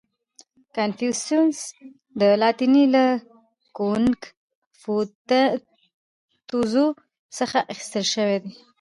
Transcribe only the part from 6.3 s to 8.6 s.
تزو څخه اخیستل شوی دی.